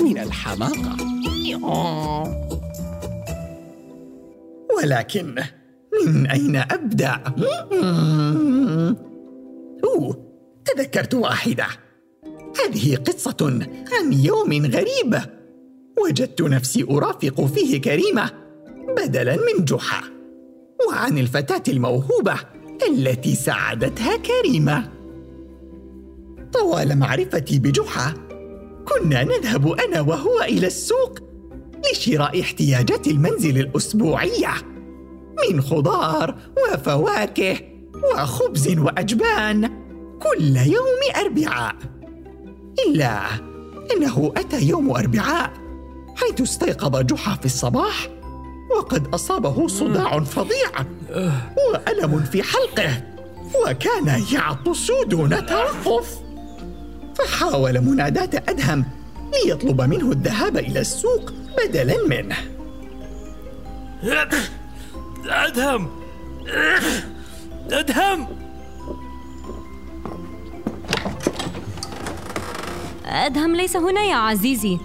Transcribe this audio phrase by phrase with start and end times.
[0.00, 0.96] من الحماقة.
[4.78, 5.42] ولكن
[6.06, 7.20] من أين أبدأ؟
[9.84, 10.26] أوه
[10.64, 11.66] تذكرت واحدة.
[12.64, 15.20] هذه قصة عن يوم غريب.
[16.04, 18.30] وجدت نفسي أرافق فيه كريمة
[18.96, 20.02] بدلا من جحا
[20.88, 22.34] وعن الفتاة الموهوبة
[22.88, 24.92] التي ساعدتها كريمة.
[26.52, 28.14] طوال معرفتي بجحا
[28.88, 31.18] كنا نذهب أنا وهو إلى السوق
[31.92, 34.54] لشراء احتياجات المنزل الأسبوعية
[35.50, 36.34] من خضار
[36.72, 37.58] وفواكه
[38.14, 39.70] وخبز وأجبان
[40.22, 41.74] كل يوم أربعاء.
[42.88, 43.20] إلا
[43.96, 45.52] أنه أتى يوم أربعاء
[46.16, 48.08] حيث استيقظ جحا في الصباح
[48.76, 50.70] وقد أصابه صداع فظيع
[51.72, 53.02] وألم في حلقه
[53.66, 56.25] وكان يعطس دون توقف.
[57.18, 58.84] فحاول مناداة أدهم
[59.44, 62.36] ليطلب منه الذهاب إلى السوق بدلا منه.
[65.26, 65.90] أدهم!
[67.70, 68.26] أدهم!
[73.06, 74.78] أدهم ليس هنا يا عزيزي.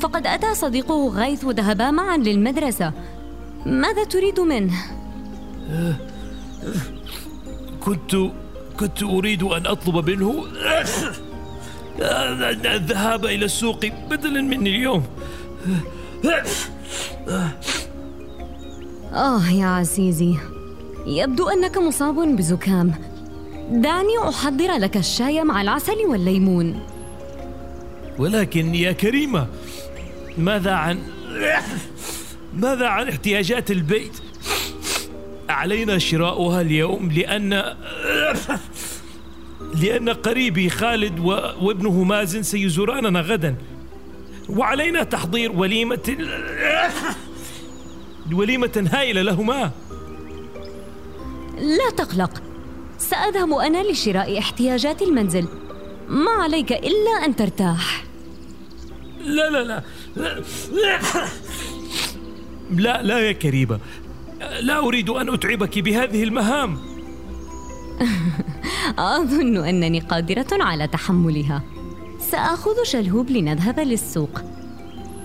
[0.00, 2.92] فقد أتى صديقه غيث وذهبا معا للمدرسة.
[3.66, 4.74] ماذا تريد منه؟
[7.80, 8.16] كنت
[8.80, 10.44] كنت أريد أن أطلب منه.
[12.00, 15.04] الذهاب إلى السوق بدلا مني اليوم.
[19.12, 20.34] آه يا عزيزي
[21.06, 22.94] يبدو أنك مصاب بزكام.
[23.70, 26.80] دعني أحضر لك الشاي مع العسل والليمون.
[28.18, 29.46] ولكن يا كريمة
[30.38, 30.98] ماذا عن
[32.54, 34.12] ماذا عن احتياجات البيت؟
[35.48, 37.74] علينا شراؤها اليوم لأن
[39.74, 41.18] لأن قريبي خالد.
[41.60, 43.54] وابنه مازن سيزوراننا غدا.
[44.48, 46.16] وعلينا تحضير وليمة
[48.32, 49.70] وليمة هائلة لهما.
[51.58, 52.42] لا تقلق.
[52.98, 55.48] سأذهب أنا لشراء احتياجات المنزل.
[56.08, 58.04] ما عليك إلا أن ترتاح.
[59.24, 59.82] لا لا لا.
[62.70, 63.80] لا لا يا كريمة
[64.60, 66.78] لا أريد أن أتعبك بهذه المهام.
[68.88, 71.62] أظن أنني قادرة على تحملها.
[72.30, 74.40] سآخذ شلهوب لنذهب للسوق.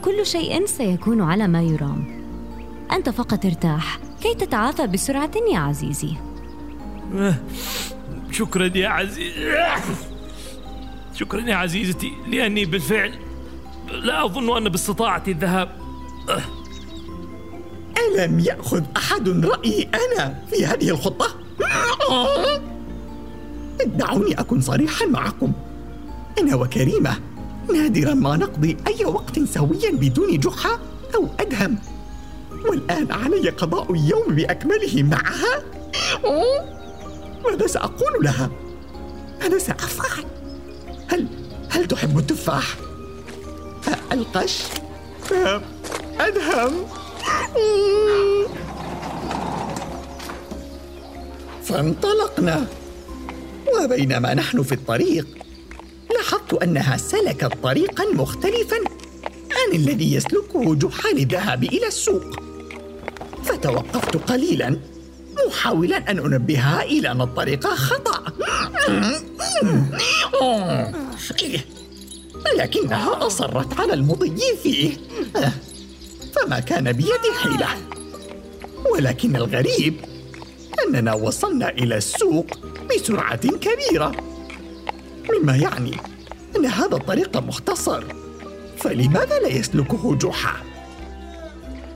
[0.06, 2.24] كل شيء سيكون على ما يرام.
[2.92, 4.00] أنت فقط ارتاح.
[4.22, 6.14] كي تتعافى بسرعة يا عزيزي.
[8.32, 9.56] شكرا يا عزيزي.
[11.20, 13.14] شكرا يا عزيزتي لأني بالفعل
[13.92, 15.70] لا أظن أن باستطاعتي الذهاب.
[17.98, 21.28] ألم يأخذ أحد رأيي أنا في هذه الخطة؟
[23.86, 25.54] دعوني أكون صريحا معكم
[26.40, 27.18] أنا وكريمة
[27.74, 30.80] نادرا ما نقضي أي وقت سويا بدون جحا
[31.16, 31.78] أو أدهم
[32.66, 35.64] والآن علي قضاء اليوم بأكمله معها
[37.46, 38.50] ماذا سأقول لها؟
[39.42, 40.26] ماذا سأفعل؟
[41.08, 41.28] هل
[41.70, 42.76] هل تحب التفاح؟
[44.12, 44.64] القش؟
[46.20, 46.74] أدهم؟
[51.64, 52.68] فانطلقنا
[53.82, 55.28] وبينما نحن في الطريق.
[56.16, 58.78] لاحظت أنها سلكت طريقا مختلفا
[59.52, 62.40] عن الذي يسلكه جحا للذهاب إلى السوق.
[63.44, 64.80] فتوقفت قليلا
[65.48, 68.24] محاولا أن أنبهها إلى أن الطريق خطأ.
[72.58, 74.98] لكنها أصرت على المضي فيه.
[76.36, 77.68] فما كان بيدي حيلة.
[78.92, 79.96] ولكن الغريب
[80.88, 82.48] أننا وصلنا إلى السوق
[82.96, 84.12] بسرعة كبيرة.
[85.30, 85.98] مما يعني
[86.56, 88.04] إن هذا الطريق مختصر.
[88.78, 90.54] فلماذا لا يسلكه جحا؟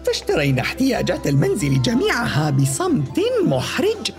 [0.05, 4.11] فاشترينا احتياجات المنزل جميعها بصمت محرج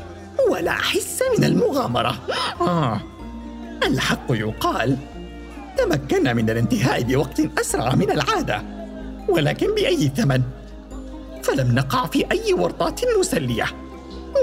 [0.50, 2.18] ولا حس من المغامرة.
[2.60, 3.00] آه.
[3.86, 4.96] الحق يقال
[5.78, 8.62] تمكنا من الانتهاء بوقت أسرع من العادة
[9.28, 10.42] ولكن بأي ثمن؟
[11.42, 13.64] فلم نقع في أي ورطات مسلية.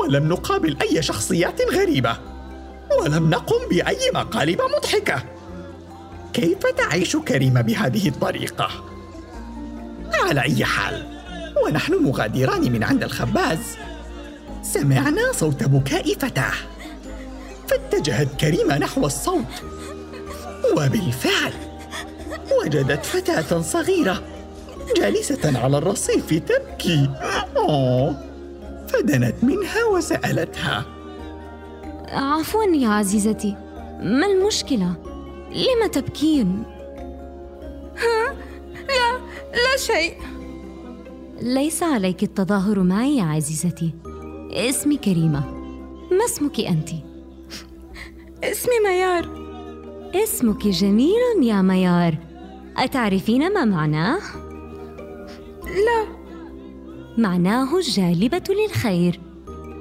[0.02, 2.18] ولم نقابل أي شخصيات غريبة.
[3.02, 5.24] ولم نقم بأي مقالب مضحكة.
[6.34, 8.70] كيف تعيش كريمة بهذه الطريقة؟
[10.14, 11.08] على أي حال
[11.66, 13.60] ونحن مغادران من عند الخباز.
[14.64, 16.54] سمعنا صوت بكاء فتاة.
[17.68, 19.64] فاتجهت كريمة نحو الصوت.
[20.78, 21.54] وبالفعل
[22.62, 24.24] وجدت فتاة صغيرة
[24.98, 27.10] جالسة على الرصيف تبكي.
[27.58, 28.35] أوه.
[29.00, 30.86] فدنت منها وسألتها
[32.08, 33.56] عفوا يا عزيزتي
[34.00, 34.94] ما المشكلة؟
[35.52, 36.64] لم تبكين؟
[38.88, 39.18] لا
[39.54, 40.14] لا شيء
[41.42, 43.94] ليس عليك التظاهر معي يا عزيزتي
[44.52, 45.40] اسمي كريمة
[46.12, 46.90] ما اسمك أنت؟
[48.44, 49.46] اسمي ميار
[50.16, 52.18] اسمك جميل يا ميار
[52.78, 54.20] أتعرفين ما معناه؟
[55.64, 56.15] لا
[57.18, 59.20] معناه الجالبة للخير.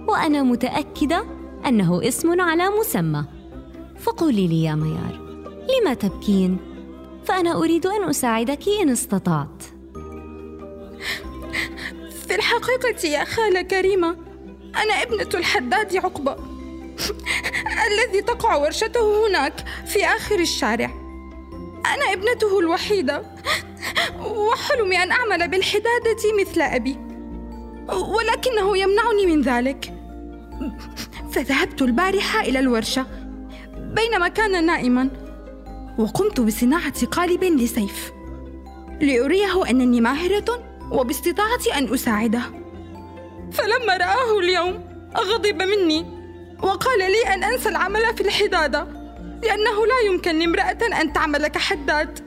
[0.08, 1.24] وأنا متأكدة
[1.66, 3.24] أنه اسم على مسمى.
[4.00, 5.20] فقولي لي يا ميار
[5.80, 6.58] لما تبكين؟
[7.24, 9.62] فأنا أريد أن أساعدك إن استطعت.
[12.26, 14.16] في الحقيقة يا خالة كريمة
[14.76, 16.36] أنا ابنة الحداد عقبة
[17.86, 20.90] الذي تقع ورشته هناك في آخر الشارع.
[21.94, 23.22] أنا ابنته الوحيدة
[24.20, 27.03] وحلمي أن أعمل بالحدادة مثل أبي.
[27.88, 29.92] ولكنه يمنعني من ذلك.
[31.32, 33.06] فذهبت البارحة إلى الورشة
[33.76, 35.10] بينما كان نائما
[35.98, 38.12] وقمت بصناعة قالب لسيف
[39.00, 40.44] لأريه أنني ماهرة
[40.92, 42.42] وباستطاعتي أن أساعده.
[43.52, 44.84] فلما رآه اليوم
[45.16, 46.06] غضب مني
[46.62, 48.86] وقال لي أن أنسى العمل في الحدادة
[49.42, 52.18] لأنه لا يمكن لامرأة أن تعمل كحداد.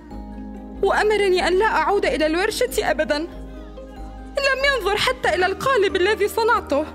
[0.84, 3.28] وأمرني أن لا أعود إلى الورشة أبدا.
[4.38, 6.86] لم ينظر حتى إلى القالب الذي صنعته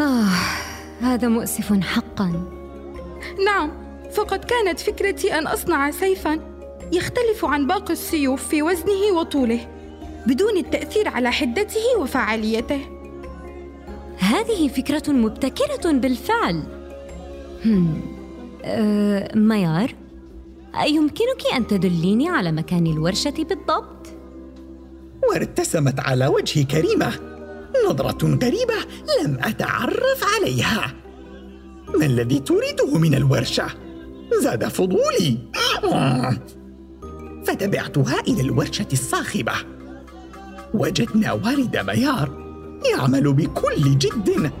[0.00, 0.28] آه
[1.00, 2.32] هذا مؤسف حقا
[3.44, 3.70] نعم
[4.12, 6.40] فقد كانت فكرتي أن أصنع سيفا
[6.92, 9.60] يختلف عن باقي السيوف في وزنه وطوله
[10.26, 12.80] بدون التأثير على حدته وفعاليته
[14.18, 16.62] هذه فكرة مبتكرة بالفعل
[17.64, 18.00] هم.
[18.64, 19.94] أه ميار
[20.80, 23.97] أيمكنك أن تدليني على مكان الورشة بالضبط؟
[25.28, 27.12] وارتسمت على وجه كريمة
[27.90, 28.74] نظرة غريبة
[29.24, 30.94] لم أتعرف عليها
[31.98, 33.66] ما الذي تريده من الورشة؟
[34.42, 35.38] زاد فضولي
[37.46, 39.52] فتبعتها إلى الورشة الصاخبة
[40.74, 42.48] وجدنا والد ميار
[42.90, 44.52] يعمل بكل جد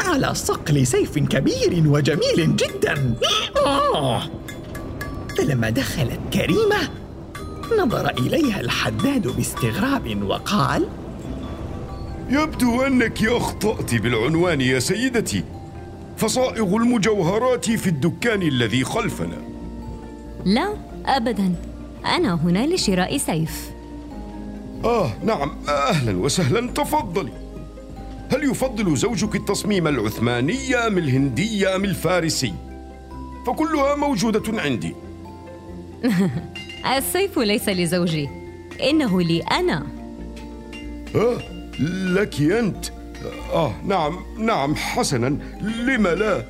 [0.00, 3.14] على صقل سيف كبير وجميل جدا.
[5.38, 7.01] فلما دخلت كريمة
[7.78, 10.88] نظر إليها الحداد باستغراب وقال
[12.30, 15.44] يبدو أنك أخطأت بالعنوان يا سيدتي.
[16.16, 19.38] فصائغ المجوهرات في الدكان الذي خلفنا.
[20.44, 20.74] لا
[21.06, 21.54] أبدا.
[22.06, 23.70] أنا هنا لشراء سيف.
[24.84, 25.56] آه نعم.
[25.68, 26.70] أهلا وسهلا.
[26.70, 27.32] تفضلي.
[28.32, 32.54] هل يفضل زوجك التصميم العثماني أم الهندي أم الفارسي؟
[33.46, 34.94] فكلها موجودة عندي.
[36.86, 38.28] السيف ليس لزوجي.
[38.82, 39.86] إنه لي أنا.
[41.14, 41.38] آه
[42.14, 42.86] لك أنت.
[43.52, 45.36] آه نعم نعم حسنا.
[45.62, 46.44] لم لا؟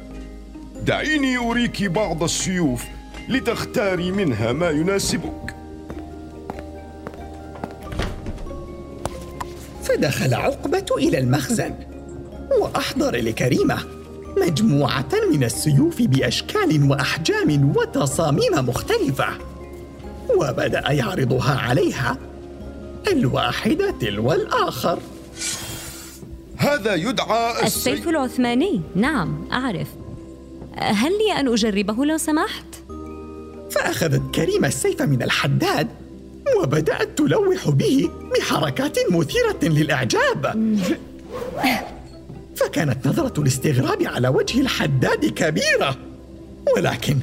[0.86, 2.84] دعيني أريك بعض السيوف
[3.28, 5.56] لتختاري منها ما يناسبك.
[9.82, 11.74] فدخل عقبة إلى المخزن
[12.60, 13.78] وأحضر لكريمة
[14.36, 19.51] مجموعة من السيوف بأشكال وأحجام وتصاميم مختلفة.
[20.36, 22.16] وبدأ يعرضها عليها
[23.12, 24.98] الواحدة تلو الآخر.
[26.56, 28.08] هذا يدعى السيف.
[28.08, 29.88] العثماني نعم أعرف.
[30.74, 32.64] هل لي أن أجربه لو سمحت؟
[33.70, 35.88] فأخذت كريمة السيف من الحداد
[36.62, 40.56] وبدأت تلوح به بحركات مثيرة للإعجاب.
[42.56, 45.96] فكانت نظرة الاستغراب على وجه الحداد كبيرة
[46.76, 47.18] ولكن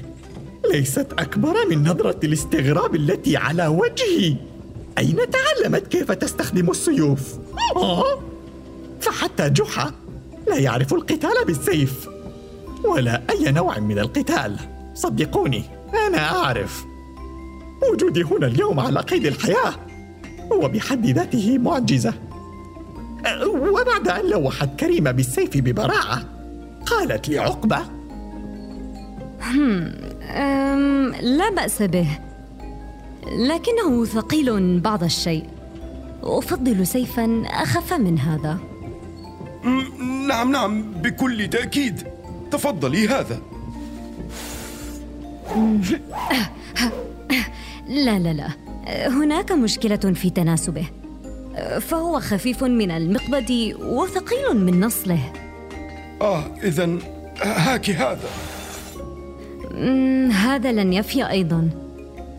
[0.65, 4.35] ليست أكبر من نظرة الاستغراب التي على وجهي.
[4.97, 7.39] أين تعلمت كيف تستخدم السيوف؟
[7.75, 8.19] آه؟
[9.01, 9.91] فحتى جحا.
[10.47, 12.07] لا يعرف القتال بالسيف.
[12.85, 14.55] ولا أي نوع من القتال.
[14.93, 15.63] صدقوني
[16.07, 16.85] أنا أعرف.
[17.93, 19.73] وجودي هنا اليوم على قيد الحياة.
[20.53, 22.13] هو بحد ذاته معجزة.
[23.47, 26.23] وبعد أن لوحت كريمة بالسيف ببراعة
[26.85, 27.77] قالت لعقبة.
[29.51, 29.95] أم
[31.21, 32.07] لا بأس به.
[33.31, 35.45] لكنه ثقيل بعض الشيء.
[36.23, 38.57] أفضل سيفا أخف من هذا.
[40.27, 42.07] نعم نعم بكل تأكيد.
[42.51, 43.39] تفضلي هذا.
[47.87, 48.49] لا لا لا.
[49.07, 50.85] هناك مشكلة في تناسبه.
[51.79, 55.33] فهو خفيف من المقبض وثقيل من نصله.
[56.21, 56.89] آه إذا
[57.41, 58.29] هاك هذا.
[60.31, 61.69] هذا لن يفي أيضا.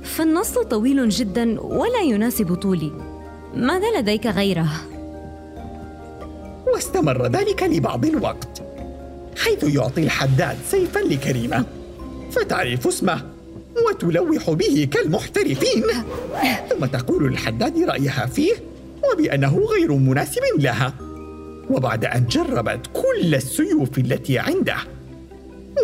[0.05, 2.93] فالنصل طويل جدا ولا يناسب طولي.
[3.57, 4.71] ماذا لديك غيره؟
[6.75, 8.63] واستمر ذلك لبعض الوقت
[9.37, 11.65] حيث يعطي الحداد سيفا لكريمة.
[12.31, 13.23] فتعرف اسمه
[13.89, 15.85] وتلوح به كالمحترفين.
[16.71, 18.53] ثم تقول للحداد رأيها فيه
[19.13, 20.95] وبأنه غير مناسب لها.
[21.71, 24.77] وبعد أن جربت كل السيوف التي عنده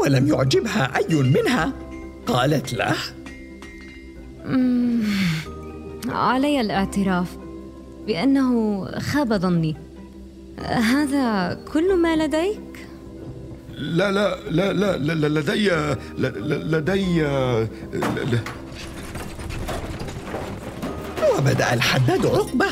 [0.02, 1.72] ولم يعجبها أي منها
[2.26, 2.94] قالت له
[6.08, 7.36] علي الاعتراف
[8.06, 9.76] بأنه خاب ظني
[10.66, 12.60] هذا كل ما لديك؟
[13.78, 18.40] لا لا لا لا, لا, لا لدي لا- لا- لدي لا- لا-
[21.38, 22.66] وبدأ الحداد عقبة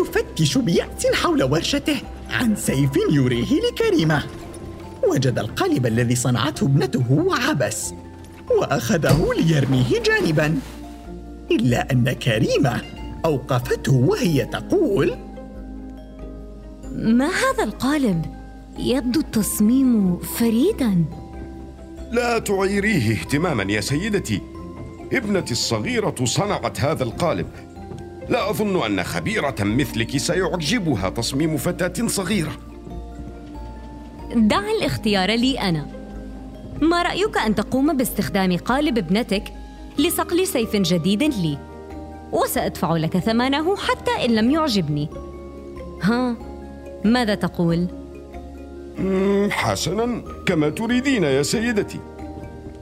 [0.00, 1.96] يفتش بيأس حول ورشته
[2.30, 4.22] عن سيف يريه لكريمة
[5.08, 7.94] وجد القالب الذي صنعته ابنته وعبس
[8.58, 10.58] وأخذه ليرميه جانبا.
[11.50, 12.80] إلا أن كريمة
[13.24, 15.16] أوقفته وهي تقول
[16.92, 18.24] ما هذا القالب؟
[18.78, 21.04] يبدو التصميم فريدا.
[22.12, 24.40] لا تعيريه اهتماما يا سيدتي.
[25.12, 27.46] ابنتي الصغيرة صنعت هذا القالب.
[28.28, 32.52] لا أظن أن خبيرة مثلك سيعجبها تصميم فتاة صغيرة.
[34.34, 35.86] دع الاختيار لي أنا.
[36.80, 39.44] ما رأيك أن تقوم باستخدام قالب ابنتك
[39.98, 41.58] لصقل سيف جديد لي؟
[42.32, 45.08] وسأدفع لك ثمنه حتى إن لم يعجبني.
[46.02, 46.36] ها
[47.04, 47.86] ماذا تقول؟
[49.50, 51.98] حسنا كما تريدين يا سيدتي.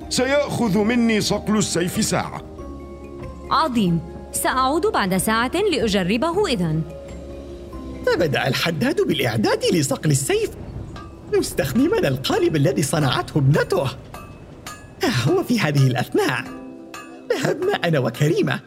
[0.08, 2.42] سيأخذ مني صقل السيف ساعة.
[3.50, 4.00] عظيم.
[4.32, 6.82] سأعود بعد ساعة لأجربه إذن.
[8.06, 10.50] فبدأ الحداد بالإعداد لصقل السيف.
[11.34, 13.86] مستخدما القالب الذي صنعته ابنته.
[15.38, 16.44] وفي هذه الأثناء.
[17.32, 18.60] ذهبنا أنا وكريمة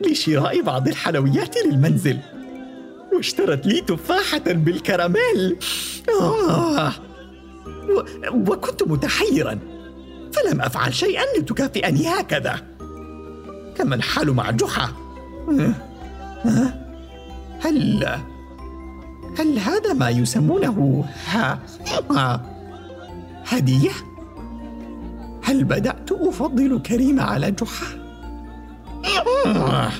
[0.00, 2.18] لشراء بعض الحلويات للمنزل.
[3.12, 5.56] واشترت لي تفاحة بالكراميل.
[6.20, 6.92] آه.
[7.88, 8.02] و...
[8.30, 9.58] وكنت متحيرا.
[10.32, 12.60] فلم أفعل شيئا لتكافئني هكذا.
[13.76, 14.92] كما الحال مع جحا.
[15.48, 15.74] آه،
[16.46, 16.74] آه،
[17.60, 18.08] هل
[19.38, 21.58] هل هذا ما يسمونه ها...
[22.10, 22.42] ها...
[23.48, 23.90] هدية؟
[25.42, 27.86] هل بدأت أفضل كريمة على جحا؟
[29.46, 29.90] آه،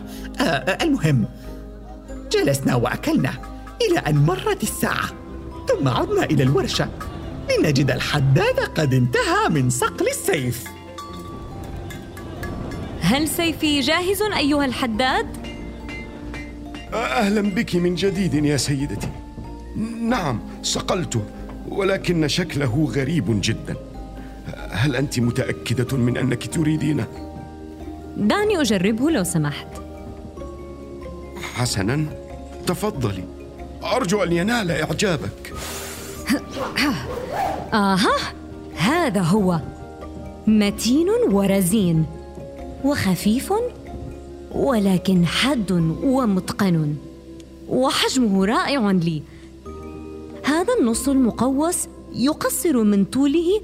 [0.40, 1.24] آه، المهم
[2.32, 3.32] جلسنا وأكلنا
[3.82, 5.08] إلى أن مرت الساعة
[5.68, 6.88] ثم عدنا إلى الورشة
[7.50, 10.64] لنجد الحداد قد انتهى من صقل السيف
[13.00, 15.26] هل سيفي جاهز أيها الحداد؟
[16.92, 19.23] أهلا بك من جديد يا سيدتي
[20.00, 21.22] نعم صقلته
[21.68, 23.76] ولكن شكله غريب جدا.
[24.70, 27.06] هل أنت متأكدة من أنك تريدينه؟
[28.16, 29.66] دعني أجربه لو سمحت.
[31.54, 32.06] حسنا
[32.66, 33.24] تفضلي.
[33.84, 35.54] أرجو أن ينال إعجابك.
[37.74, 38.16] آها
[38.76, 39.60] هذا هو.
[40.46, 42.06] متين ورزين
[42.84, 43.52] وخفيف
[44.52, 46.96] ولكن حاد ومتقن
[47.68, 49.22] وحجمه رائع لي.
[50.64, 53.60] هذا النص المقوس يقصر من طوله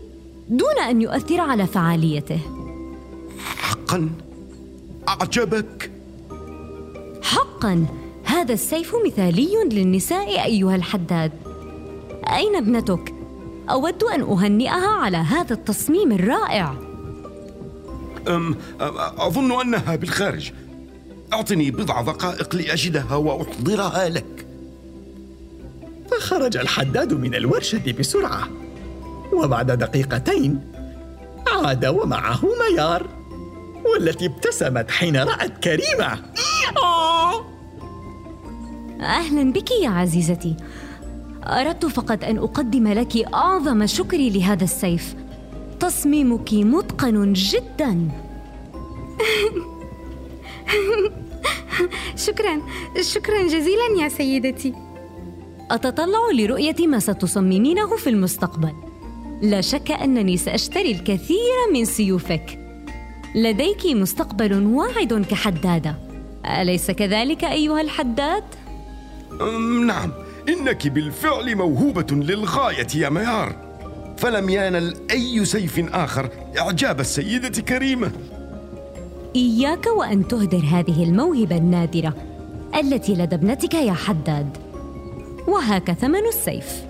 [0.49, 2.41] دون أن يؤثر على فعاليته.
[3.39, 4.11] حقا؟
[5.09, 5.91] أعجبك؟
[7.23, 7.87] حقا.
[8.25, 11.33] هذا السيف مثالي للنساء أيها الحداد.
[12.27, 13.15] أين ابنتك؟
[13.71, 16.75] أود أن أهنئها على هذا التصميم الرائع.
[18.29, 18.57] أم
[19.19, 20.53] أظن أنها بالخارج.
[21.33, 24.40] أعطني بضع دقائق لأجدها وأحضرها لك.
[26.31, 28.49] فخرج الحداد من الورشة بسرعة
[29.33, 30.61] وبعد دقيقتين
[31.49, 33.07] عاد ومعه ميار
[33.85, 36.19] والتي ابتسمت حين رأت كريمة!
[39.01, 40.57] أهلا بك يا عزيزتي.
[41.45, 45.15] أردت فقط أن أقدم لك أعظم شكري لهذا السيف.
[45.81, 48.09] تصميمك متقن جدا.
[52.27, 52.63] شكرا.
[53.01, 54.90] شكرا جزيلا يا سيدتي.
[55.71, 58.73] أتطلع لرؤية ما ستصممينه في المستقبل.
[59.43, 62.59] لا شك أنني سأشتري الكثير من سيوفك.
[63.35, 65.97] لديك مستقبل واعد كحداده
[66.47, 68.45] أليس كذلك أيها الحداد؟
[69.87, 70.13] نعم.
[70.49, 73.57] إنك بالفعل موهوبة للغاية يا ميار.
[74.17, 76.29] فلم ينل أي سيف آخر.
[76.59, 78.13] إعجاب السيدة كريمة.
[79.37, 82.15] إياك وأن تهدر هذه الموهبة النادرة.
[82.81, 84.57] التي لدى ابنتك يا حداد.
[85.51, 86.83] وهاك ثمن السيف.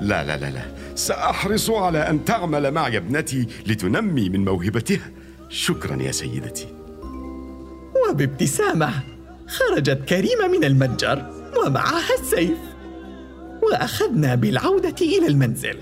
[0.00, 0.62] لا لا لا لا.
[0.94, 5.10] سأحرص على أن تعمل معي ابنتي لتنمي من موهبتها.
[5.48, 6.66] شكرا يا سيدتي.
[8.08, 8.90] وبابتسامة
[9.48, 11.30] خرجت كريمة من المتجر
[11.64, 12.58] ومعها السيف.
[13.62, 15.78] وأخذنا بالعودة إلى المنزل.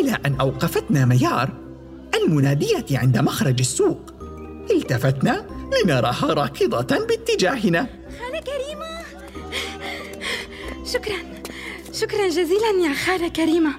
[0.00, 1.50] إلى أن أوقفتنا ميار
[2.14, 4.12] المنادية عند مخرج السوق.
[4.70, 5.46] التفتنا
[5.84, 7.86] لنراها راكضة باتجاهنا.
[10.92, 11.16] شكرا.
[11.92, 13.72] شكرا جزيلا يا خالة كريمة.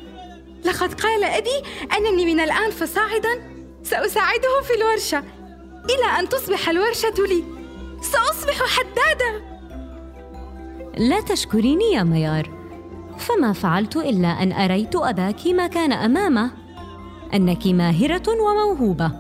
[0.66, 1.64] لقد قال أبي
[1.98, 3.54] أنني من الآن فصاعدا.
[3.84, 5.24] سأساعده في الورشة.
[5.86, 7.44] إلى أن تصبح الورشة لي.
[8.02, 9.44] سأصبح حدادة
[10.98, 12.50] لا تشكريني يا ميار.
[13.18, 16.52] فما فعلت إلا أن أريت أباك ما كان أمامه.
[17.34, 19.12] أنك ماهرة وموهوبة.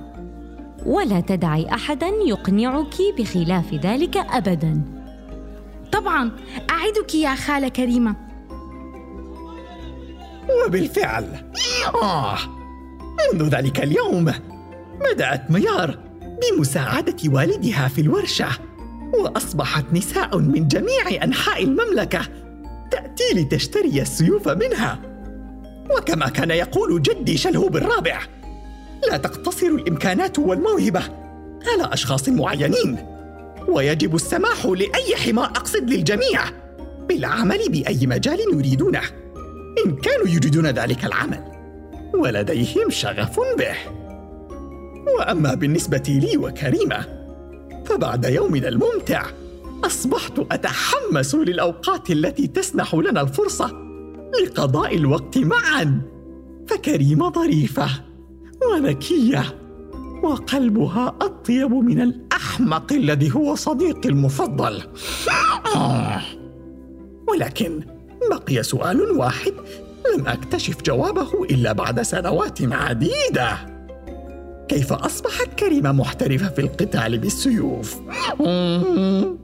[0.85, 4.92] ولا تدعي أحدا يقنعك بخلاف ذلك أبدا.
[5.93, 6.31] طبعا.
[6.69, 8.15] أعدك يا خالة كريمة.
[10.65, 11.51] وبالفعل.
[12.03, 12.37] آه
[13.33, 14.33] منذ ذلك اليوم
[15.11, 18.47] بدأت ميار بمساعدة والدها في الورشة
[19.13, 22.21] وأصبحت نساء من جميع أنحاء المملكة
[22.91, 24.99] تأتي لتشتري السيوف منها.
[25.97, 28.19] وكما كان يقول جدي شلهوب الرابع
[29.09, 31.03] لا تقتصر الإمكانات والموهبة
[31.67, 33.12] على أشخاص معينين.
[33.67, 36.41] ويجب السماح لأي حمار أقصد للجميع
[37.09, 39.01] بالعمل بأي مجال يريدونه
[39.85, 41.43] إن كانوا يريدون ذلك العمل
[42.13, 43.75] ولديهم شغف به.
[45.17, 47.05] وأما بالنسبة لي وكريمة
[47.85, 49.25] فبعد يومنا الممتع
[49.83, 53.71] أصبحت أتحمس للأوقات التي تسنح لنا الفرصة
[54.43, 56.01] لقضاء الوقت معا.
[56.67, 57.87] فكريمة ظريفة
[58.71, 59.43] وذكية
[60.23, 64.81] وقلبها أطيب من الأحمق الذي هو صديقي المفضل.
[65.75, 66.21] آه.
[67.27, 67.83] ولكن
[68.29, 69.53] بقي سؤال واحد.
[70.15, 73.57] لم أكتشف جوابه إلا بعد سنوات عديدة.
[74.67, 77.97] كيف أصبحت كريمة محترفة في القتال بالسيوف؟
[78.41, 79.37] آه.